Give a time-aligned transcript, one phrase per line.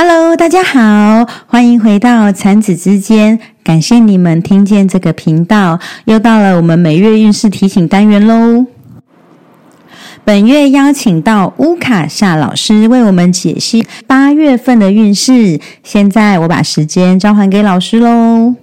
[0.00, 3.40] Hello，大家好，欢迎回到产子之间。
[3.64, 8.66] 感谢你们听见这个频道，又到了我们每月运势提醒单元喽。
[10.24, 15.60] 本月邀请到乌卡夏老师为我们解析八月份的运势。
[15.82, 18.54] 现在我把时间交还给老师喽。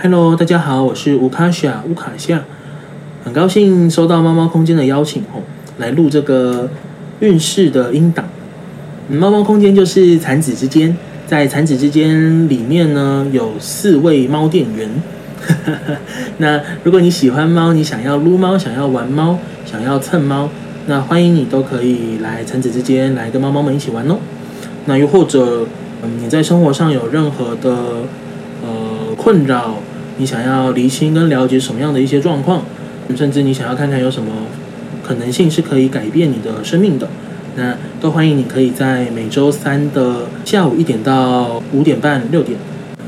[0.00, 2.44] Hello，大家好，我是乌卡夏乌卡夏。
[3.28, 5.42] 很高兴收到猫猫空间的邀请哦，
[5.76, 6.66] 来录这个
[7.20, 8.24] 运势的音档。
[9.06, 14.88] 猫猫空间就是产子之间，在产子之间里面呢，有四位猫店员。
[16.38, 20.48] 那如果你喜欢猫，你想要撸猫，想要玩猫，想要蹭猫，
[20.86, 24.16] 那欢迎你都可以来产子之间来跟猫猫们一起玩哦。
[24.86, 25.66] 那又或者，
[26.02, 27.70] 嗯，你在生活上有任何的
[28.62, 29.74] 呃困扰，
[30.16, 32.62] 你想要厘清跟了解什么样的一些状况？
[33.16, 34.30] 甚至你想要看看有什么
[35.02, 37.08] 可能性是可以改变你的生命的，
[37.56, 42.58] 那都欢迎你可以在每周三的下午一点到五点半六点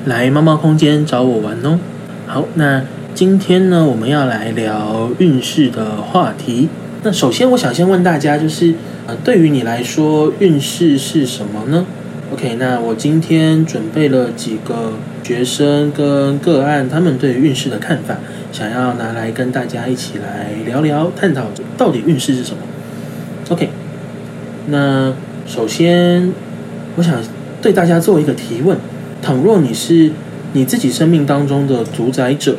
[0.06, 1.78] 来猫猫空间找我玩哦。
[2.26, 2.84] 好，那
[3.14, 6.68] 今天呢我们要来聊运势的话题。
[7.02, 8.74] 那首先我想先问大家，就是
[9.06, 11.84] 呃对于你来说运势是什么呢
[12.32, 14.92] ？OK，那我今天准备了几个
[15.30, 18.16] 学生跟个案，他们对运势的看法。
[18.50, 21.46] 想要拿来跟大家一起来聊聊，探讨
[21.78, 22.60] 到底运势是什么。
[23.48, 23.68] OK，
[24.66, 25.14] 那
[25.46, 26.32] 首先
[26.96, 27.22] 我想
[27.62, 28.76] 对大家做一个提问：
[29.22, 30.10] 倘若你是
[30.52, 32.56] 你自己生命当中的主宰者，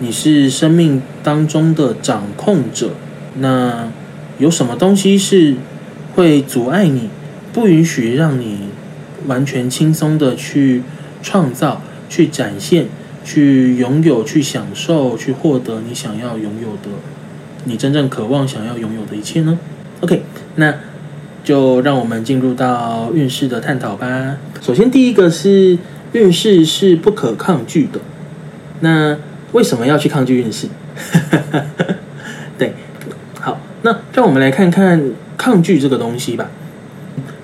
[0.00, 2.90] 你是生命当中的掌控者，
[3.38, 3.88] 那
[4.36, 5.54] 有什么东西是
[6.14, 7.08] 会阻碍你，
[7.54, 8.68] 不允许让你
[9.26, 10.82] 完全轻松的去
[11.22, 12.86] 创造、去展现？
[13.24, 16.96] 去拥有、去享受、去获得你想要拥有的、
[17.64, 19.58] 你真正渴望想要拥有的一切呢
[20.00, 20.22] ？OK，
[20.54, 20.72] 那
[21.42, 24.36] 就让我们进入到运势的探讨吧。
[24.60, 25.76] 首先，第一个是
[26.12, 27.98] 运势是不可抗拒的。
[28.78, 29.18] 那
[29.50, 30.68] 为什么要去抗拒运势？
[32.56, 32.74] 对，
[33.40, 35.02] 好，那让我们来看看
[35.36, 36.48] 抗拒这个东西吧。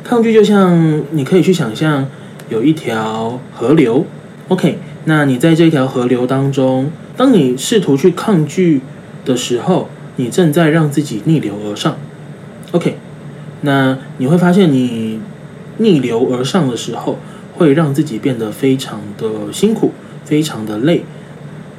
[0.04, 2.08] 抗拒就像你可以去想象
[2.52, 4.04] 有一条河流
[4.48, 4.78] ，OK。
[5.06, 8.82] 那你在这条河流当中，当你试图去抗拒
[9.24, 11.96] 的时候，你正在让自己逆流而上。
[12.72, 12.98] OK，
[13.62, 15.18] 那你会发现你
[15.78, 17.18] 逆流而上的时候，
[17.54, 19.92] 会让自己变得非常的辛苦，
[20.24, 21.04] 非常的累。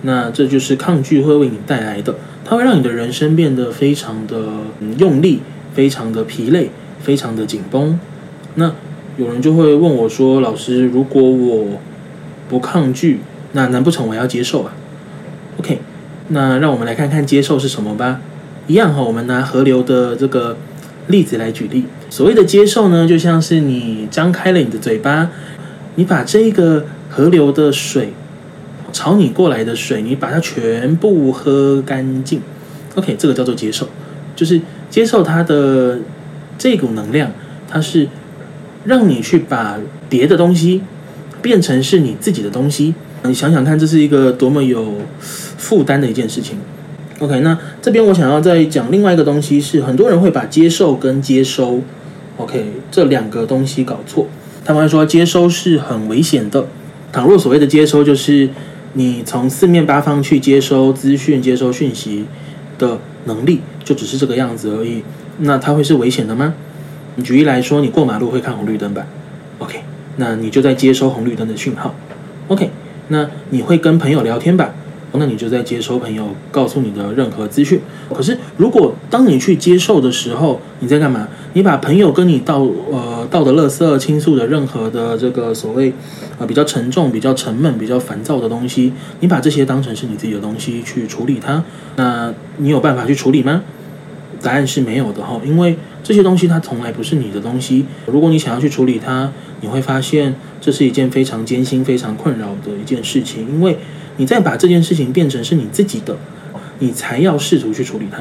[0.01, 4.47] 那这就是抗拒会为你带来的，它会让你的人生变得非常的
[4.97, 5.39] 用力，
[5.73, 7.97] 非常的疲累，非常的紧绷。
[8.55, 8.73] 那
[9.17, 11.79] 有人就会问我说：“老师，如果我……”
[12.49, 13.21] 不抗拒，
[13.53, 14.75] 那难不成我要接受啊
[15.57, 15.79] ？OK，
[16.27, 18.19] 那让我们来看看接受是什么吧。
[18.67, 20.57] 一样哈，我们拿河流的这个
[21.07, 21.85] 例子来举例。
[22.11, 25.31] 所谓的接受呢，就像是你张开了你的嘴巴，
[25.95, 28.13] 你把这个河流的水
[28.91, 32.41] 朝你过来的水，你把它全部喝干净。
[32.95, 33.87] OK，这个叫做接受，
[34.35, 35.99] 就是接受它的
[36.57, 37.31] 这股能量，
[37.67, 38.07] 它是
[38.85, 39.77] 让你去把
[40.09, 40.81] 别的东西。
[41.41, 42.95] 变成是你自己的东西，
[43.25, 46.57] 你想想看，这是一个多么有负担的一件事情。
[47.19, 51.81] OK，那这边我想要再讲另外一个东西，是很多人会把接受跟接收
[52.37, 54.25] ，OK 这两个东西搞错。
[54.63, 56.65] 他们会说接收是很危险的。
[57.11, 58.49] 倘若所谓的接收就是
[58.93, 62.23] 你从四面八方去接收资讯、接收讯息
[62.79, 65.03] 的能力，就只是这个样子而已，
[65.39, 66.53] 那它会是危险的吗？
[67.15, 69.05] 你举例来说，你过马路会看红绿灯吧
[69.59, 69.81] ？OK。
[70.17, 71.95] 那你就在接收红绿灯的讯号
[72.47, 72.69] ，OK？
[73.07, 74.69] 那你会跟朋友聊天吧？
[75.15, 77.79] 那你就在接收朋友告诉你的任何资讯。
[78.13, 81.27] 可是，如果当你去接受的时候，你在干嘛？
[81.53, 85.93] 你把朋友跟你道呃道的垃圾倾诉的任何的这个所谓
[86.39, 91.63] 啊比较沉重、比较沉闷、比较烦躁的东西，你把这些当成是你自己的东西去处理它，
[91.95, 93.61] 那你有办法去处理吗？
[94.43, 97.85] 答案是没有的哈，因为这些东西它从来不是你的东西。
[98.05, 99.31] 如果你想要去处理它，
[99.61, 103.47] 你会发现这是一件非常艰辛、非常困扰的一件事情。
[103.49, 103.79] 因为
[104.17, 106.17] 你再把这件事情变成是你自己的，
[106.79, 108.19] 你才要试图去处理它。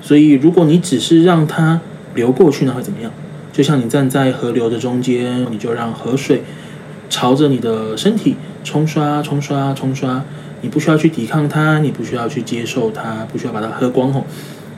[0.00, 1.80] 所以，如果你只是让它
[2.14, 3.12] 流过去，那会怎么样？
[3.52, 6.42] 就像你站在河流的中间，你就让河水
[7.10, 10.24] 朝着你的身体冲刷、冲刷、冲刷。
[10.60, 14.24] 你不需要去抵抗它，你不需要去接受它，不需要把它喝光吼。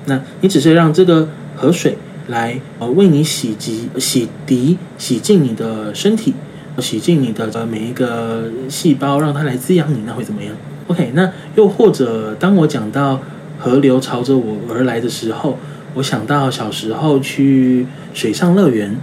[0.07, 1.97] 那你只是让这个河水
[2.29, 6.35] 来呃为你洗涤、洗涤、洗净你的身体，
[6.79, 10.55] 洗净你的呃每一个细胞，让它来滋养你，那会怎么样
[10.87, 13.21] ？OK，那又或者当我讲到
[13.59, 15.59] 河流朝着我而来的时候，
[15.95, 18.97] 我想到小时候去水上乐园。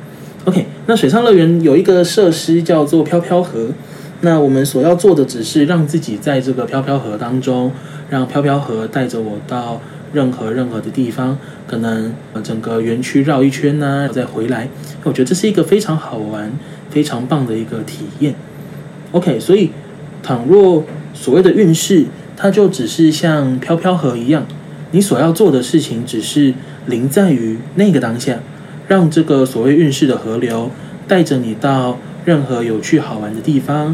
[0.46, 3.68] OK，那水上乐园有一个设施叫做飘飘河。
[4.22, 7.72] 那我们所要做的只是让自己在这个飘飘河当中，
[8.10, 9.80] 让飘飘河带着我到
[10.18, 11.38] 任何任何的地方，
[11.68, 12.12] 可能
[12.44, 14.68] 整个园区绕一圈呢，再回来。
[15.04, 16.52] 我觉得这是一个非常好玩、
[16.90, 18.34] 非常棒的一个体验。
[19.12, 19.70] OK，所以
[20.24, 20.84] 倘若
[21.14, 22.06] 所谓的运势，
[22.36, 24.48] 它就只是像飘飘河一样，
[24.90, 26.54] 你所要做的事情只是
[26.88, 28.40] 临在于那个当下，
[28.88, 30.72] 让这个所谓运势的河流
[31.08, 31.98] 带着你到。
[32.28, 33.86] 任何有趣好玩的地方，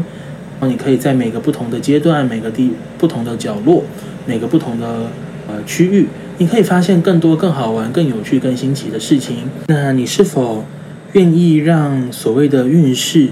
[0.58, 3.84] 然后你可以在每个不同的阶段、每个地不同的角落、
[4.26, 5.06] 每个不同的
[5.54, 6.06] 呃区域，
[6.38, 9.36] 你可以发现更多更好玩、更有趣、更新奇的事情。
[9.68, 10.64] 那你是否
[11.12, 13.28] 愿意让所谓的运势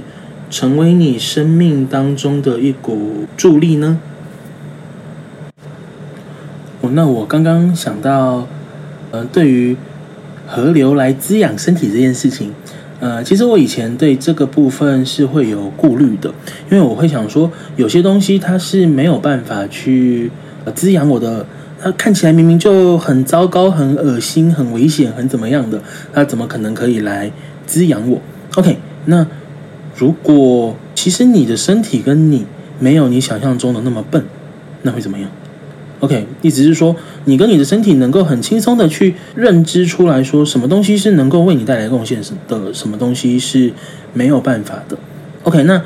[0.49, 3.99] 成为你生命当中的一股助力呢？
[6.81, 8.47] 哦，那我刚刚想到，
[9.11, 9.77] 呃，对于
[10.47, 12.53] 河流来滋养身体这件事情。
[13.01, 16.33] 呃，其实我以前对这个部分是会有顾虑的，
[16.71, 20.31] 因为我会想说，有些东西它是没有办法去
[20.73, 21.45] 滋养我的，
[21.83, 25.83] 它看起来明明就很糟糕、很恶心、很危险、很怎么样的，
[26.13, 27.33] 它怎么可能可以来
[27.67, 28.21] 滋养我
[28.55, 29.27] ？OK，那
[29.97, 32.47] 如果其实你的身体跟你
[32.79, 34.25] 没有你想象中的那么笨，
[34.83, 35.29] 那会怎么样
[35.99, 36.95] ？OK，意思是说，
[37.25, 43.73] 你跟你的身体能够很轻松的去认知出来说，什么东西是能够为你带来贡献的，什么东西是
[44.13, 44.97] 没有办法的。
[45.43, 45.83] OK，那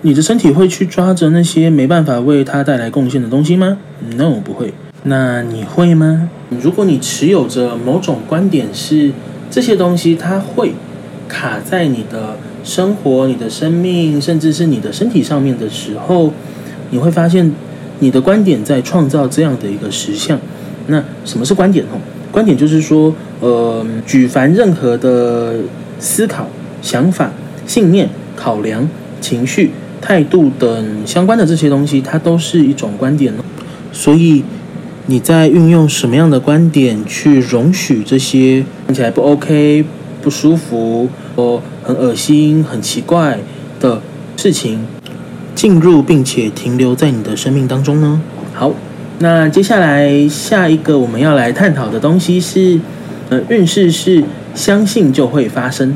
[0.00, 3.76] 你的身体会去抓着那些没办法为它带来贡献的东西吗
[4.16, 4.72] ？No，不会。
[5.04, 6.30] 那你会吗？
[6.62, 9.12] 如果你持有着某种观点是
[9.50, 10.72] 这些东西它会
[11.28, 16.32] 卡在你的生活、你的生命，甚至是你的身体上面的时候，
[16.90, 17.52] 你会发现。
[18.02, 20.40] 你的观点在创造这样的一个实相，
[20.86, 21.84] 那什么是观点？
[21.92, 22.00] 哦，
[22.32, 25.56] 观点就是说，呃，举凡任何的
[25.98, 26.48] 思考、
[26.80, 27.30] 想法、
[27.66, 28.88] 信念、考量、
[29.20, 33.34] 情绪、态度等相关的这些东西，它都是一种观点。
[33.92, 34.42] 所以
[35.10, 39.84] 你在运用什么样的观点去容许这些看起来不 OK、
[40.22, 43.40] 不舒服、或很恶心、很奇怪
[43.80, 44.00] 的
[44.36, 44.78] 事情？
[45.56, 48.22] 进入并且停留在你的生命当中呢？
[48.54, 48.72] 好，
[49.18, 52.78] 那接下来下一个我们要来探讨的东西是，
[53.30, 54.22] 呃，运势是
[54.54, 55.92] 相信就会发生。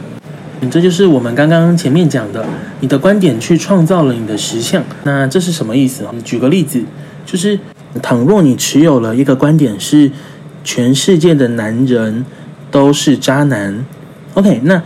[0.60, 2.44] 嗯，这就是我们刚刚前面讲的，
[2.80, 4.82] 你的观点去创造了你的实相。
[5.04, 6.12] 那这是什么意思啊？
[6.24, 6.82] 举个例子，
[7.24, 7.56] 就是
[8.02, 10.10] 倘若你持有了一个观点是
[10.62, 12.24] 全世界的男人
[12.70, 13.84] 都是渣男
[14.34, 14.82] ，OK，那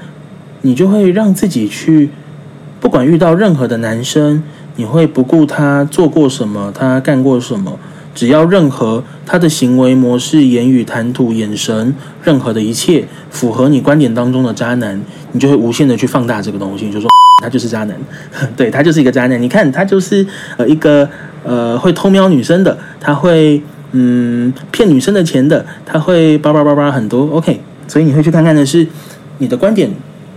[0.63, 2.11] 你就会让自己去，
[2.81, 4.43] 不管遇到任何的男生。
[4.77, 7.77] 你会不顾他做过什么，他干过什么，
[8.15, 15.03] 只要任何他的行为模式、言语谈吐、眼神，任何的一切符合你观点当中的渣男，
[15.33, 17.11] 你就会无限的去放大这个东西，就说
[17.43, 17.97] 他就是渣男，
[18.57, 19.43] 对他就是一个渣男。
[19.43, 20.25] 你看他就是
[20.57, 21.11] 呃一个
[21.49, 23.61] 呃会偷瞄女生的，他会
[23.93, 27.27] 嗯骗女生的钱的，他会叭叭叭叭很多。
[27.33, 28.87] OK，所以你会去看看的是
[29.39, 29.91] 你的观点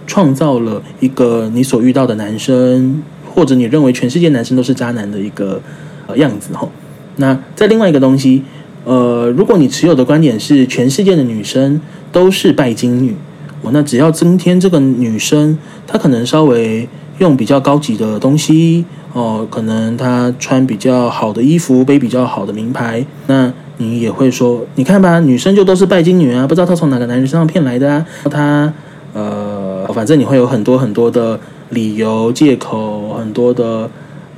[0.08, 3.04] 创造了一个你所遇到的男生。
[3.34, 5.62] 或者你认为全世界男生都是渣男的一个
[6.06, 6.68] 呃样子哈？
[7.16, 8.44] 那在另外一个东西，
[8.84, 11.80] 呃，如果你持有的观点是全世界的女生
[12.12, 13.16] 都是拜金女，
[13.62, 16.90] 我，那只要增添这个女生，她可能稍微
[17.22, 28.06] 用比较高级的东西哦，可能她穿比较好的衣服，背比较好的名牌，那你也会说，你看吧，女生就都是拜金女啊，不知道她从哪个男人身上骗来的啊？
[28.30, 28.74] 她
[29.14, 31.40] 呃，反正你会有很多很多的。
[31.72, 33.90] 理由、借口很多的，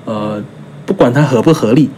[0.06, 0.40] 呃，
[0.86, 1.90] 不管它合不合理，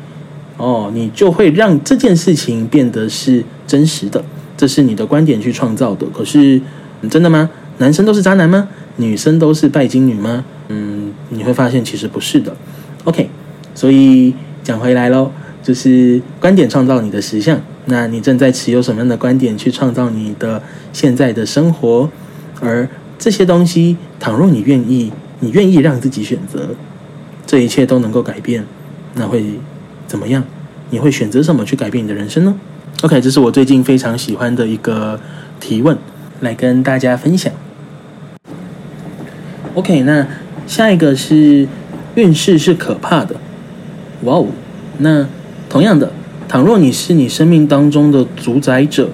[0.56, 4.24] 哦，你就会让这件事情变得是真实的，
[4.56, 6.06] 这是你的观点去创造的。
[6.14, 6.62] 可是，
[7.10, 7.50] 真的吗？
[7.80, 8.70] 男生都是渣男吗？
[8.98, 10.46] 女生都是拜金女吗？
[10.70, 12.56] 嗯，你会发现其实不是的。
[13.04, 13.30] OK，
[13.74, 14.34] 所以
[14.64, 17.60] 讲回来喽，就是观点创造你的实相。
[17.86, 20.62] 那你正在持有什么样的观点去创造你的
[20.92, 22.10] 现在的生活？
[22.62, 22.88] 而
[23.20, 25.12] 这些东西，倘若你愿意。
[25.42, 26.70] 你愿意让自己选择，
[27.46, 28.66] 这一切都能够改变，
[29.16, 29.44] 那会
[30.08, 30.42] 怎么样？
[30.92, 32.56] 你会选择什么去改变你的人生呢
[33.02, 35.20] ？OK，这是我最近非常喜欢的一个
[35.60, 35.96] 提问，
[36.40, 37.52] 来跟大家分享。
[39.76, 40.26] OK，那
[40.66, 41.68] 下一个是
[42.16, 43.36] 运势是可怕的，
[44.24, 44.48] 哇哦！
[45.00, 45.28] 那
[45.70, 46.14] 同样的，
[46.48, 49.10] 倘若你是你生命当中的主宰者，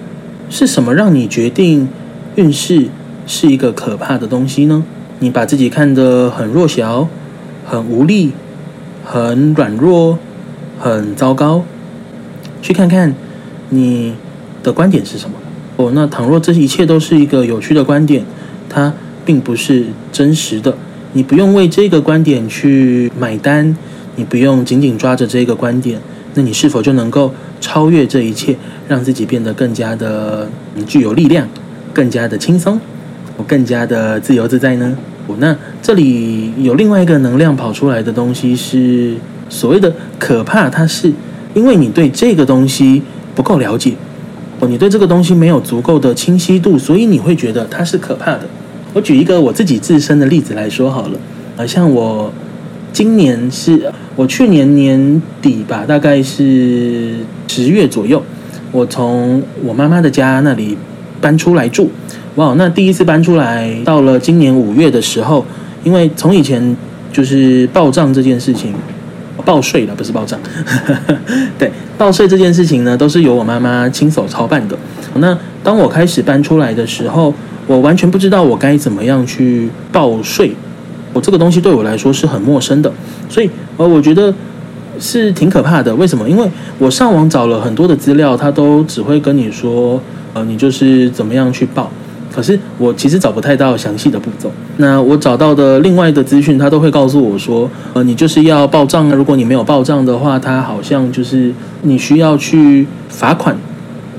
[0.52, 1.90] 是什么让你决定
[2.36, 2.86] 运势
[3.26, 4.84] 是一个可怕的东西呢？
[5.18, 7.08] 你把自己看得很弱小、
[7.66, 8.32] 很无力、
[9.04, 10.20] 很软弱、
[10.80, 11.64] 很糟糕，
[12.62, 13.16] 去看看
[13.70, 14.14] 你
[14.62, 15.36] 的观点是什么？
[15.78, 18.24] 哦，那倘若这一切都是一个有趣的观点，
[18.70, 18.94] 它
[19.26, 20.76] 并不是真实的，
[21.14, 23.76] 你不用为这个观点去买单，
[24.16, 26.00] 你不用紧紧抓着这个观点，
[26.34, 28.56] 那你是否就能够超越这一切，
[28.88, 30.50] 让自己变得更加的
[30.88, 31.48] 具有力量，
[31.94, 32.80] 更加的轻松，
[33.38, 34.98] 我更加的自由自在呢？
[35.28, 39.16] 哦，那这里有另外一个能量跑出来的东西是
[39.50, 41.12] 所谓的可怕，它是
[41.54, 43.02] 因为你对这个东西
[43.36, 43.94] 不够了解。
[44.60, 48.42] 哦，你对这个东西没有足够的清晰度，所以你会觉得它是可怕的。
[48.94, 51.20] 我举一个我自己自身的例子来说好了，
[51.58, 52.32] 呃，像我
[52.92, 57.16] 今年是我去年年底吧，大概是
[57.48, 58.22] 十月左右，
[58.72, 60.78] 我从我妈妈的家那里
[61.22, 61.90] 搬出来住。
[62.36, 65.46] 哇，那第一次搬出来，到了今年五月的时候，
[65.84, 66.76] 因为从以前
[67.14, 68.74] 就是报账这件事情。
[69.44, 70.40] 报税了不是报账，
[71.58, 74.78] 对，报税这件事情呢，都是由我妈妈亲手操办的。
[75.16, 77.34] 那当我开始搬出来的时候，
[77.72, 80.52] 我完全不知道我该怎么样去报税。
[81.14, 82.92] 我这个东西对我来说是很陌生的，
[83.30, 84.34] 所以呃，我觉得
[85.00, 85.96] 是挺可怕的。
[85.96, 86.30] 为什么？
[86.30, 86.46] 因为
[86.78, 90.02] 我上网找了很多的资料，他都只会跟你说，
[90.34, 91.90] 呃，你就是怎么样去报。
[92.34, 94.52] 可是我其实找不太到详细的步骤。
[94.78, 99.16] 那我找到的另外的资讯，他都会告诉我说，呃，你就是要报账啊。
[99.16, 103.56] 如果你没有报账的话，他好像就是你需要去罚款，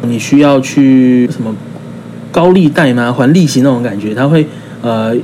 [0.03, 1.55] 你需要去什么
[2.33, 3.13] 高利贷吗？
[3.13, 4.45] 还利息那种感觉，它会
[4.81, 5.15] 呃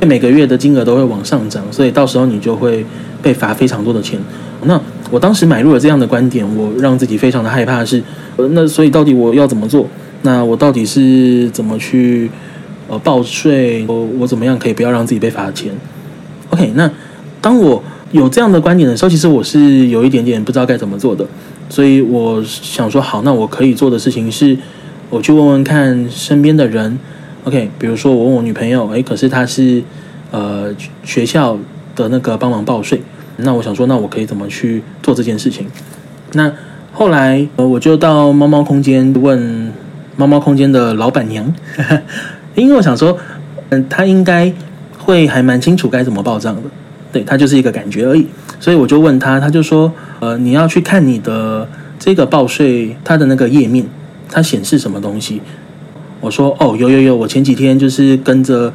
[0.00, 2.86] 每个月的金额都会往上涨，所以到时候你就会
[3.20, 4.18] 被罚非常多的钱。
[4.66, 4.80] 那
[5.10, 8.02] 我当时买入了这样的观点，我让自己非常的害怕，是
[8.36, 9.86] 呃，那所以到底我要怎么做？
[10.22, 12.30] 那我到底是怎么去
[12.88, 13.84] 呃报税？
[13.86, 15.70] 我我怎么样可以不要让自己被罚钱
[16.48, 16.90] ？OK，那
[17.42, 17.82] 当我
[18.12, 21.26] 有这样的观点的时候，其实我是有一点点不知道该怎么做的，
[21.68, 24.56] 所以我想说，好，那我可以做的事情是，
[25.14, 26.98] 我去问问看身边的人。
[27.44, 29.80] OK，比如说我问我女朋友，诶，可是她是
[30.32, 31.56] 呃学校
[31.94, 33.00] 的那个帮忙报税，
[33.36, 35.66] 那我想说，那我可以怎么去做这件事情？
[36.32, 36.52] 那
[36.92, 39.72] 后来呃我就到猫猫空间问。
[40.16, 41.52] 猫猫空间的老板娘，
[42.54, 43.18] 因为我想说，
[43.70, 44.52] 嗯，他应该
[44.96, 46.62] 会还蛮清楚该怎么报账的，
[47.12, 48.24] 对他就是一个感觉而已，
[48.60, 51.66] 所以我就问他，他就说，呃，你要去看你的
[51.98, 53.84] 这个报税，它的那个页面，
[54.30, 55.40] 它显示什么东西？
[56.20, 58.72] 我说，哦，有有有，我前几天就是跟着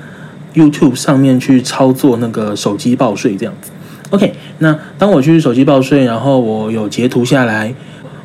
[0.54, 3.72] YouTube 上面去操作那个手机报税这样子。
[4.12, 7.74] OK，那当我去手机报税，然后我有截图下来，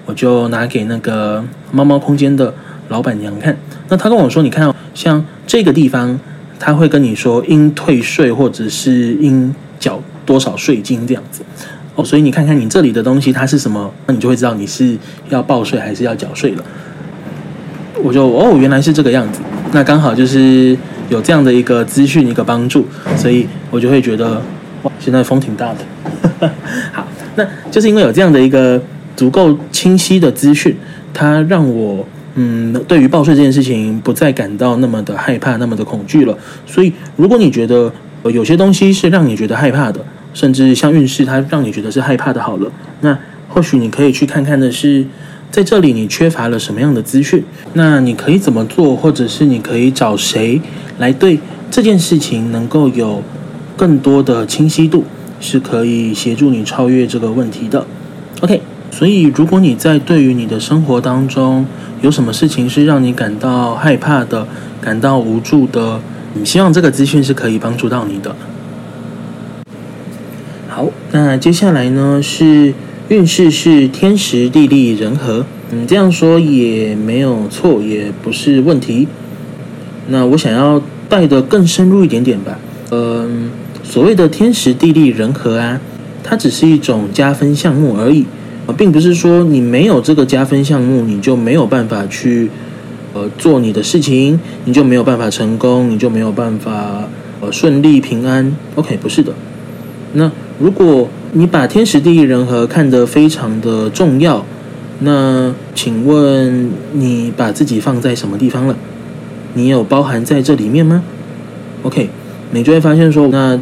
[0.07, 2.52] 我就拿给那个猫猫空间的。
[2.90, 3.57] 老板娘看，
[3.88, 6.21] 那他跟我说：“你看，像这个地方，
[6.61, 11.40] 他会跟你说应退税或者是应缴多少税金这样子
[11.95, 12.04] 哦。
[12.04, 14.99] 所以你看看你这里的东西它是什么，那你就会知道你是
[15.31, 16.64] 要报税还是要缴税了。”
[18.03, 19.41] 我就哦，原来是这个样子。
[19.73, 20.77] 那刚好就是
[21.09, 22.87] 有这样的一个资讯一个帮助，
[23.17, 24.41] 所以我就会觉得
[24.83, 26.51] 哇，现在风挺大的。
[26.93, 28.81] 好，那就是因为有这样的一个
[29.17, 30.77] 足够清晰的资讯，
[31.13, 32.07] 它让我。
[32.37, 36.37] 嗯，对于报税这件事情，不再感到那么的害怕，那么的恐惧了。
[36.67, 37.93] 所以，如果你觉得
[38.25, 42.69] 有些东西是让你觉得害怕的，甚至像运势，它让你觉得是害怕的，好了，
[43.03, 43.17] 那
[43.49, 45.07] 或许你可以去看看的是，
[45.54, 47.44] 在这里你缺乏了什么样的资讯？
[47.75, 50.61] 那你可以怎么做，或者是你可以找谁
[50.99, 51.38] 来对
[51.70, 53.23] 这件事情能够有
[53.76, 55.04] 更多的清晰度，
[55.38, 57.87] 是可以协助你超越这个问题的。
[58.40, 58.61] OK。
[58.90, 61.64] 所以，如果你在对于你的生活当中
[62.00, 64.44] 有什么事情是让你感到害怕的、
[64.80, 66.00] 感到无助的，
[66.34, 68.34] 你希望这个资讯是可以帮助到你的。
[70.68, 72.75] 好，那接下来呢是
[73.08, 79.06] 运势是天时地利人和，嗯，这样说也没有错，也不是问题。
[80.08, 82.58] 那我想要带的更深入一点点吧。
[82.90, 83.50] 嗯，
[83.82, 85.78] 所谓的天时地利人和啊，
[86.23, 88.25] 它只是一种加分项目而已。
[88.66, 92.49] 啊，并不是说你没有这个加分项目，你就没有办法去
[93.12, 97.06] 呃做你的事情，你就没有办法成功，你就没有办法
[97.42, 98.56] 呃顺利平安。
[98.76, 99.34] OK，不是的。
[100.14, 101.06] 那如果
[101.37, 104.47] 你把天时地利人和看得非常的重要，
[105.00, 108.76] 那请问你把自己放在什么地方了？
[109.55, 111.03] 你有包含在这里面吗
[111.83, 112.09] ？OK，
[112.53, 113.61] 你就会发现说，那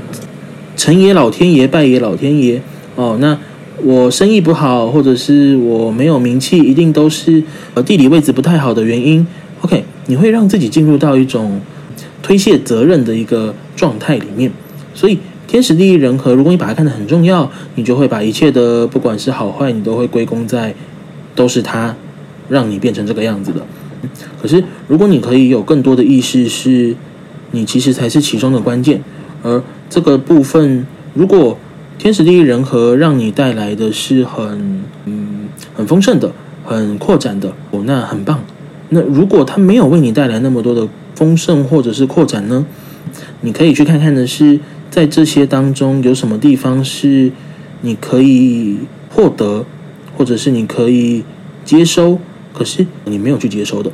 [0.77, 2.63] 成也老天爷，败也老天爷。
[2.95, 3.39] 哦，那。
[3.85, 7.43] 我生意不好，或者是我没有名气，一定都是
[7.75, 9.27] 呃地理位置不太好的原因。
[9.63, 11.61] OK，你会让自己进入到一种
[12.23, 14.53] 推卸责任的一个状态里面。
[14.95, 15.19] 所以
[15.53, 20.75] 天时地利人和，如果你把它看得很重要，你就会把一切的不管是好坏，你都会归功在
[21.35, 21.95] 都是他
[22.49, 23.61] 让你变成这个样子的。
[24.41, 26.97] 可是，如果你可以有更多的意识，是
[27.51, 29.03] 你其实才是其中的关键。
[29.43, 31.59] 而这个部分，如果
[31.99, 36.33] 天时地利人和让你带来的是很嗯很丰盛的、
[36.65, 38.43] 很扩展的，哦，那很棒。
[38.89, 42.65] 那如果它没有为你带来那么多的丰盛或者是扩展呢？
[43.43, 44.59] 你可以去看看的是，
[44.93, 47.33] 在这些当中有什么地方是
[47.81, 48.77] 你可以
[49.09, 49.65] 获得，
[50.15, 51.25] 或者是你可以
[51.65, 52.19] 接收，
[52.53, 53.91] 可是你没有去接收的。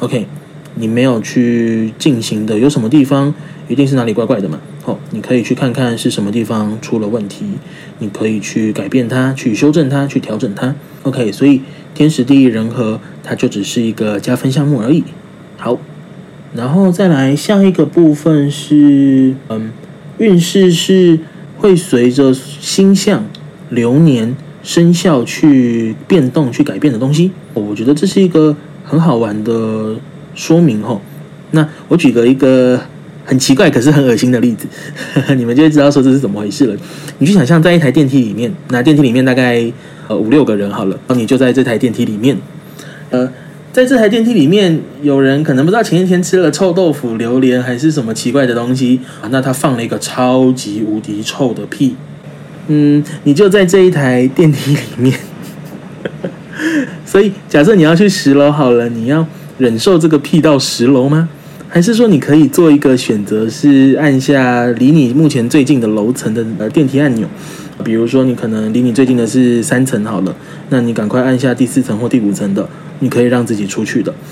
[0.00, 0.26] OK，
[0.74, 3.34] 你没有去进行的，有什么地方
[3.66, 4.60] 一定是哪里怪怪的嘛？
[4.82, 7.46] 好，你可以去看看是什么地方出了问题，
[8.00, 10.74] 你可以去改变它，去修正它，去调整它。
[11.04, 11.62] OK，所以
[11.94, 15.02] 天时地利人和，它就只是一个加分项目而已。
[15.56, 15.78] 好，
[16.54, 19.72] 然后再来下一个部分是，嗯，
[20.22, 21.18] 运势是
[21.58, 23.24] 会随着星象、
[23.70, 27.30] 流年、生肖去变动、去改变的东西。
[27.52, 28.56] 我觉得这是一个。
[28.84, 29.94] 很好玩的
[30.34, 31.00] 说明吼，
[31.52, 32.78] 那我举个一个
[33.24, 34.66] 很奇怪可是很恶心的例子，
[35.38, 36.76] 你们就会知道说这是怎么回事了。
[37.18, 39.72] 你去想象在一台电梯里面，那电梯里面大概
[40.08, 42.36] 呃五六个人好了，然后你就在这台电梯里面，
[43.10, 43.26] 呃，
[43.72, 49.00] 在这台电梯里面，有人可能不知道前一天吃了臭豆腐、榴莲还是什么奇怪的东西，
[49.30, 51.96] 那他放了一个超级无敌臭的屁，
[52.68, 55.18] 嗯，你就在这一台电梯里面。
[57.06, 59.26] 所以，假设你要去十楼好了，你要
[59.56, 61.30] 忍受这个屁到十楼吗？
[61.66, 67.26] 还是说你可以做一个选择，是按下离你目前最近的楼层的呃电梯按钮？
[67.82, 70.36] 比如说，你可能离你最近的是三层好了，
[70.68, 72.68] 那你赶快按下第四层或第五层的，
[73.02, 74.14] 你可以让自己出去的。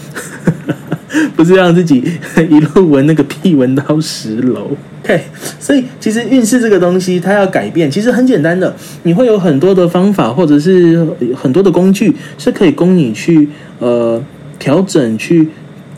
[1.34, 2.04] 不是让自己
[2.48, 4.70] 一路闻那个屁闻到十楼
[5.02, 5.20] ，OK？
[5.58, 13.48] 所以其实运势这个东西，它要改变，其实很简单的，你会有很多的方法，或者是很多的工具，是可以供你去
[13.80, 14.22] 呃
[14.58, 15.48] 调整、去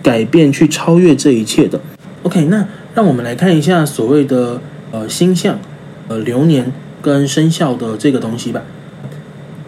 [0.03, 1.79] 改变、去超越这一切的。
[2.23, 2.47] OK？
[2.47, 4.61] 那让我们来看一下所谓的
[4.93, 5.59] 呃星象、
[6.09, 8.63] 呃流年跟生肖的这个东西吧。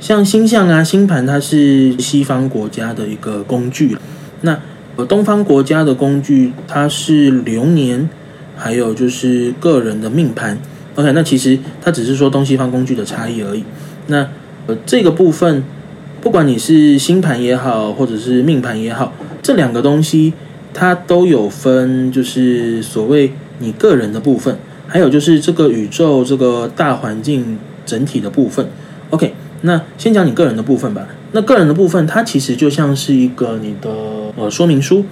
[0.04, 3.96] 像星象啊、星盘，它是西方国家的一个工具，
[4.42, 4.60] 那。
[4.96, 8.10] 呃，东方国家的工具，它是流年，
[8.54, 10.58] 还有就是个人的命盘。
[10.94, 13.64] OK，那其实它只是说东西方工具的差异而已。
[14.08, 14.28] 那
[14.66, 15.64] 呃，这个部分，
[16.20, 20.34] 不管你是星盘也好，或者是命盘也好，这两个东西
[20.74, 28.68] 它都有分，就是所谓你个人的部分，还有就是这个宇宙这个大环境整体的部分。
[29.66, 31.07] 那先讲你个人的部分吧。
[31.33, 33.90] 那个人的部分，它其实就像是一个你的
[34.37, 35.05] 呃说明书，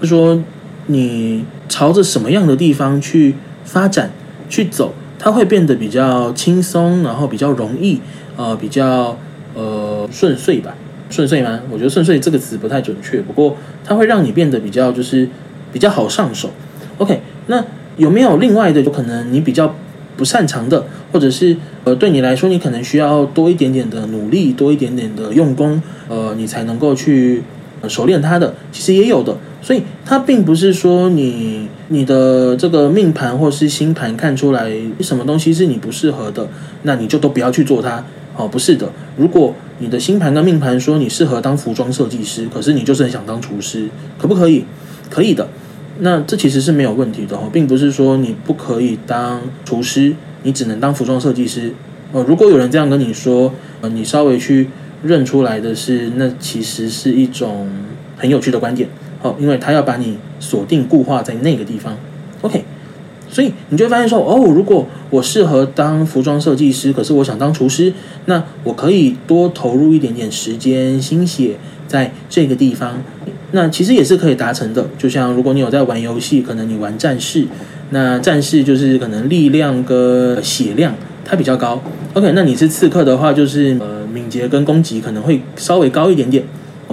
[0.00, 0.42] 就说
[0.86, 4.10] 你朝着什么样的地方去发展
[4.48, 8.00] 去走，它会变得比较轻松，然后比较容易，
[8.36, 9.16] 呃，比较
[9.54, 10.74] 呃顺遂吧？
[11.08, 11.60] 顺遂吗？
[11.70, 15.28] 我觉得顺遂这个词不太准确，不过它会让你变得比较就是
[15.72, 16.50] 比较好上手。
[16.98, 17.64] OK，那
[17.96, 19.72] 有没有另外的，就可能你比较？
[20.14, 27.42] 不擅长的，或者是呃，对你来说，你可能需要多一点点的努力，多一点点的用功，呃，你才能够去
[27.88, 28.54] 熟练它的。
[28.72, 36.48] 其实也有的，所以它并不是说你你的这个命盘或是星盘看出来什么东西是你不适合的，
[36.82, 38.04] 那你就都不要去做它。
[38.34, 44.64] 哦，不是的，如果你的星盘跟命盘说你适合当服装设计师，可是你就是很想当厨师，可不可以？
[45.10, 45.46] 可以的。
[45.98, 51.72] 那这其实是没有问题的哦，并不是说你不可以当厨师，你只能当服装设计师。
[52.12, 54.68] 呃，如果有人这样跟你说，呃，你稍微去
[55.02, 57.68] 认出来的是，那其实是一种
[58.16, 58.88] 很有趣的观点
[59.22, 61.96] 哦，因为他要把你锁定固化在那个地方。
[62.42, 62.64] OK，
[63.30, 67.92] 所以你就会发现说，哦，如果我适合当服装设计师，可是我想当厨师，
[68.26, 71.56] 那我可以多投入一点点时间心血
[71.88, 73.02] 在这个地方。
[73.52, 77.46] 那其实也是可以达成的，就像如果你有在玩游戏，可能你玩战士，
[77.92, 80.92] 那战士就是可能力量跟血量
[81.24, 81.80] 它比较高。
[82.14, 86.42] OK，那你是刺客的话，就是呃敏捷跟攻击可能会稍微高一点点，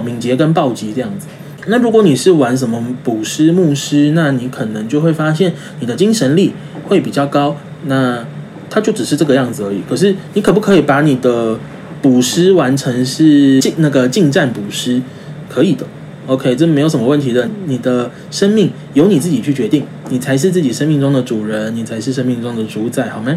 [0.04, 1.26] 敏捷跟暴击这样子。
[1.66, 6.54] 那如果你是玩什么捕师、牧师，那你可能就会发现你的精神力
[6.86, 7.56] 会比较高。
[7.86, 8.24] 那
[8.70, 9.80] 它就只是这个样子而已。
[9.88, 11.58] 可是你可不可以把你的
[12.00, 15.02] 捕师完成是近那个近战捕师？
[15.48, 15.84] 可以的。
[16.30, 17.48] OK，这没有什么问题的。
[17.66, 23.36] 你的生命由你自己去决定，你才是自己生命中的主人，你才是生命中的主宰，好吗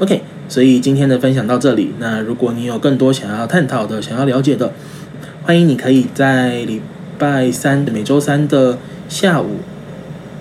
[0.00, 1.92] ？OK，所以今天的分享到这里。
[2.00, 4.72] 那如果你有更多想要探讨的、想要了解的，
[5.44, 6.82] 欢迎你可以在礼
[7.16, 8.76] 拜三、每周三的
[9.08, 9.58] 下午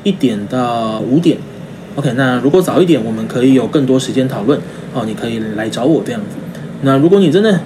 [0.04, 1.38] 一点到五点。
[1.94, 4.60] OK，那如果早一点，我们可以有更多时间讨论
[4.96, 5.04] 哦。
[5.06, 6.38] 你可以来找我这样子。
[6.82, 7.60] 那如果你真的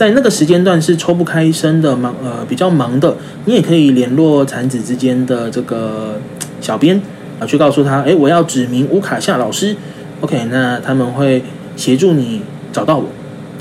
[0.00, 6.18] 在那个时间段是抽不开身的忙呃比较忙的，你也可以联络产子之间的这个
[6.58, 6.98] 小编
[7.38, 9.76] 啊，去告诉他，哎，我要指名乌卡夏老师
[10.22, 11.44] ，OK，那他们会
[11.76, 12.40] 协助你
[12.72, 13.04] 找到我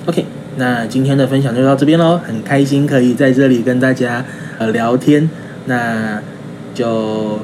[0.06, 0.23] ，OK，
[0.56, 4.23] 那今天的分享就到这边喽，很开心可以在这里跟大家
[4.60, 5.30] 呃聊天，
[5.65, 6.21] 那
[6.73, 7.38] 就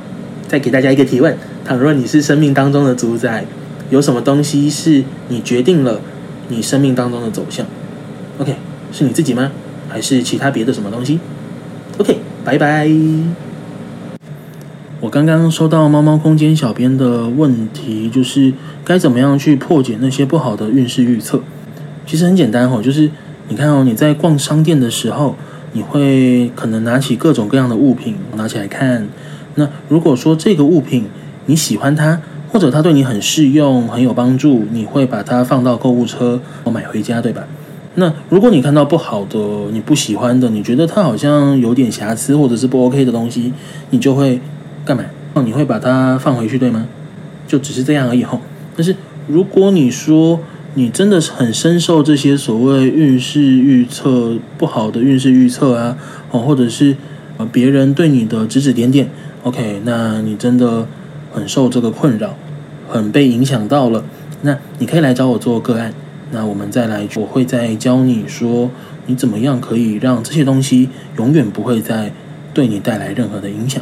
[0.48, 3.44] 再给大家一个提问，倘若你是生命当中的主宰，
[3.90, 6.00] 有什么东西是你决定了
[6.48, 7.66] 你生命当中的走向
[8.40, 8.56] ？OK。
[8.91, 9.52] 是你自己吗？
[9.88, 11.19] 还是其他别的什么东西
[12.00, 12.89] ？OK，拜拜。
[15.00, 18.52] 我刚刚收到猫猫空间小编的问题，就是
[18.84, 21.41] 该怎么样去破解那些不好的运势预测？
[22.06, 23.10] 其实很简单哦，就是
[23.48, 25.36] 你看哦，你在逛商店的时候，
[25.74, 29.08] 你会可能拿起各种各样的物品拿起来看。
[29.56, 31.06] 那如果说这个物品
[31.45, 32.19] 你喜欢它，
[32.50, 37.43] 或者它对你很适用、很有帮助，你会把它放到购物车，我买回家，对吧？
[37.96, 39.40] 那如果你看到不好的、
[39.72, 43.54] 你不喜欢的、你觉得它好像有点瑕疵或者是不 OK 的东西，
[43.90, 44.40] 你就会
[44.84, 45.04] 干嘛？
[45.34, 46.88] 哦，你会把它放回去，对吗？
[47.48, 48.42] 就只是这样而已吼。
[48.76, 48.96] 但是
[49.28, 50.40] 如果你说
[50.74, 55.98] 你真的是很深受这些所谓运势预测不好的运势预测啊，
[56.32, 56.98] 哦，或者是
[57.38, 59.10] 呃别人对你的指指点点
[59.44, 60.86] ，OK，那你真的
[61.32, 62.36] 很受这个困扰，
[62.90, 64.04] 很被影响到了，
[64.42, 65.94] 那你可以来找我做个案。
[66.36, 68.69] 那我们再来，我会再教你说，
[69.06, 72.12] 你怎么样可以让这些东西永远不会再
[72.54, 73.82] 对你带来任何的影响。